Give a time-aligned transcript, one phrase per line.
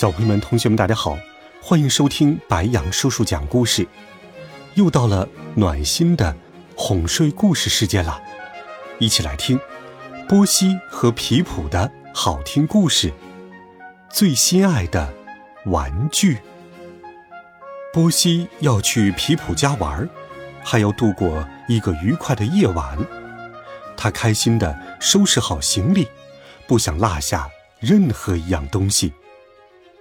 [0.00, 1.18] 小朋友们、同学们，大家好，
[1.60, 3.86] 欢迎收听白羊叔叔讲故事。
[4.72, 6.34] 又到了暖心的
[6.74, 8.18] 哄睡故事时间了，
[8.98, 9.60] 一起来听
[10.26, 13.12] 波西和皮普的好听故事。
[14.08, 15.12] 最心爱的
[15.66, 16.38] 玩具。
[17.92, 20.08] 波西要去皮普家玩，
[20.64, 22.96] 还要度过一个愉快的夜晚。
[23.98, 26.08] 他开心的收拾好行李，
[26.66, 29.12] 不想落下任何一样东西。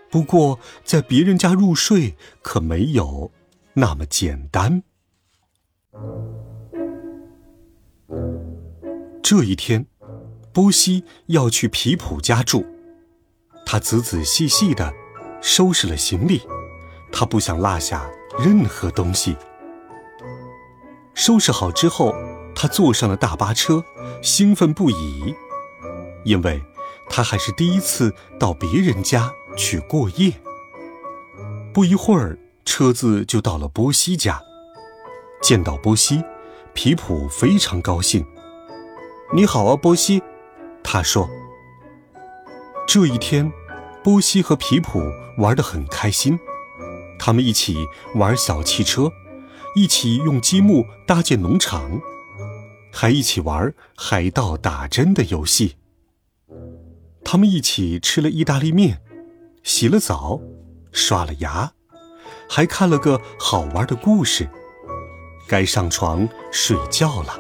[0.09, 3.32] 不过，在别人家入睡可没有
[3.74, 4.82] 那么简单。
[9.21, 9.85] 这一天，
[10.51, 12.66] 波西要去皮普家住，
[13.66, 14.91] 他仔仔细细的
[15.41, 16.41] 收拾了行李，
[17.12, 19.38] 他不想落下任何东西。
[21.13, 22.16] 收拾好之后，
[22.55, 23.84] 他坐上了大巴车，
[24.23, 25.35] 兴奋不已，
[26.26, 26.63] 因为
[27.07, 29.32] 他还是第一次到别人家。
[29.60, 30.32] 去过夜。
[31.74, 34.41] 不一会儿，车子就到了波西家。
[35.41, 36.24] 见到波西，
[36.74, 38.26] 皮普非常高兴。
[39.35, 40.24] “你好啊，波西。”
[40.82, 41.29] 他说。
[42.88, 43.51] 这一天，
[44.01, 45.01] 波西和皮普
[45.38, 46.40] 玩得很开心。
[47.20, 47.76] 他们一起
[48.16, 49.12] 玩小汽车，
[49.76, 52.01] 一起用积木搭建农场，
[52.94, 55.76] 还一起玩海盗打针的游戏。
[57.26, 59.01] 他们一起吃了意大利面。
[59.63, 60.40] 洗了澡，
[60.91, 61.71] 刷了牙，
[62.49, 64.50] 还看了个好玩的故事，
[65.47, 67.39] 该上床睡觉了。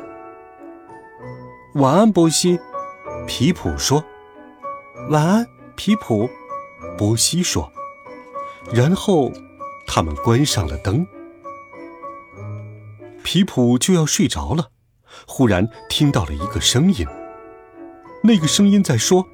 [1.75, 2.59] 晚安，波西。
[3.27, 4.03] 皮普说
[5.09, 5.45] ：“晚安，
[5.75, 6.29] 皮普。”
[6.97, 7.71] 波西说。
[8.73, 9.31] 然后，
[9.85, 11.05] 他们关上了灯。
[13.23, 14.69] 皮普就要睡着了，
[15.27, 17.05] 忽然听到了一个声音。
[18.23, 19.27] 那个声音在说：“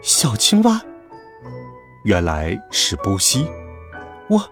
[0.00, 0.80] 小青蛙。”
[2.04, 3.46] 原来是波西，
[4.28, 4.50] 我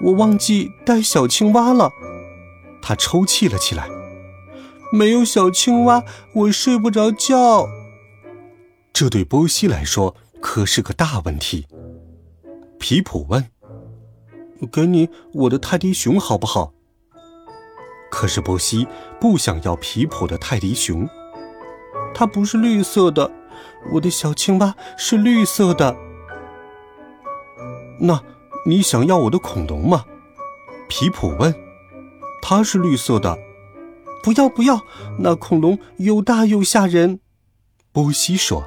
[0.00, 1.90] 我忘记带小青蛙了。
[2.80, 3.88] 他抽泣了起来。
[4.92, 6.04] 没有小青蛙，
[6.34, 7.66] 我睡不着觉。
[8.92, 11.66] 这对波西来说可是个大问题。
[12.78, 13.48] 皮普问
[14.70, 16.72] ：“给你我的泰迪熊好不好？”
[18.12, 18.86] 可是波西
[19.18, 21.08] 不想要皮普的泰迪熊，
[22.14, 23.30] 它不是绿色的。
[23.94, 25.96] 我的小青蛙是绿色的。
[28.04, 28.20] 那，
[28.66, 30.04] 你想要我的恐龙吗？
[30.88, 31.54] 皮普问。
[32.42, 33.38] 它是绿色的。
[34.24, 34.80] 不要不要，
[35.20, 37.20] 那恐龙又大又吓人。
[37.92, 38.64] 波西说。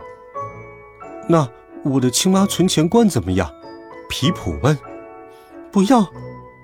[1.28, 1.50] 那
[1.84, 3.54] 我的青蛙存钱罐怎么样？
[4.10, 4.78] 皮普问。
[5.72, 6.08] 不要，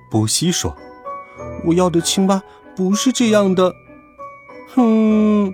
[0.09, 0.75] 波西说。
[1.65, 2.41] 我要的青蛙
[2.75, 3.73] 不是这样的。
[4.73, 5.53] 哼。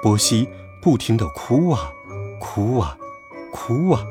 [0.00, 0.48] 波西
[0.80, 1.92] 不停的哭啊，
[2.38, 2.96] 哭啊，
[3.52, 4.06] 哭啊。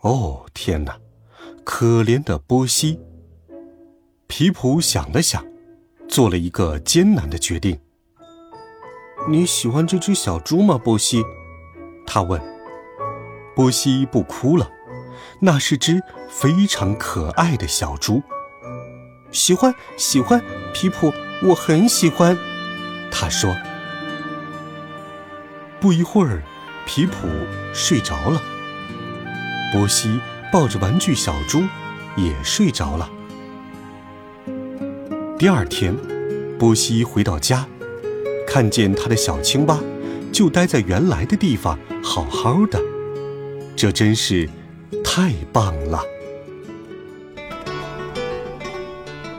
[0.00, 0.98] 哦，天哪！
[1.64, 3.00] 可怜的波西。
[4.28, 5.44] 皮普想了想，
[6.08, 7.80] 做了一个艰难的决定。
[9.28, 11.24] 你喜欢这只小猪吗，波西？
[12.06, 12.40] 他问。
[13.56, 14.70] 波西不哭了，
[15.40, 18.22] 那是只非常可爱的小猪。
[19.32, 20.40] 喜欢，喜欢，
[20.72, 22.38] 皮普，我很喜欢。
[23.10, 23.56] 他说。
[25.80, 26.42] 不一会儿，
[26.86, 27.26] 皮普
[27.74, 28.40] 睡着了。
[29.72, 30.18] 波西
[30.52, 31.62] 抱着玩具小猪，
[32.16, 33.08] 也睡着了。
[35.38, 35.94] 第二天，
[36.58, 37.66] 波西回到家，
[38.46, 39.78] 看见他的小青蛙
[40.32, 42.80] 就待在原来的地方，好好的。
[43.76, 44.48] 这真是
[45.04, 46.02] 太棒了！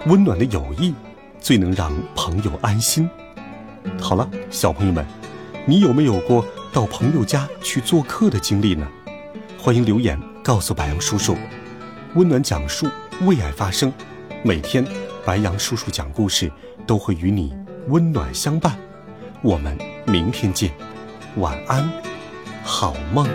[0.05, 0.93] 温暖的友谊
[1.39, 3.09] 最能让朋友安心。
[3.99, 5.05] 好了，小朋友们，
[5.65, 8.87] 你有没有过到朋友家去做客的经历呢？
[9.61, 11.35] 欢迎留言告诉白杨叔叔，
[12.15, 12.87] 温暖讲述，
[13.25, 13.91] 为爱发声。
[14.41, 14.87] 每天，
[15.25, 16.49] 白杨叔叔讲故事
[16.87, 17.53] 都会与你
[17.89, 18.79] 温暖相伴。
[19.41, 19.77] 我们
[20.07, 20.71] 明天见，
[21.35, 21.91] 晚安，
[22.63, 23.27] 好梦。